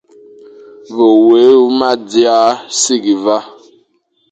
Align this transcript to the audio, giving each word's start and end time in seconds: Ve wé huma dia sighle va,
Ve 0.95 1.05
wé 1.27 1.41
huma 1.59 1.89
dia 2.09 2.37
sighle 2.79 3.15
va, 3.23 3.37